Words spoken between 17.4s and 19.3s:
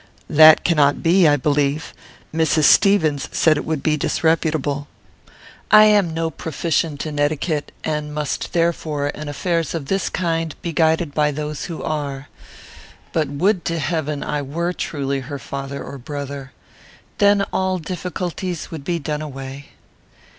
all difficulties would be done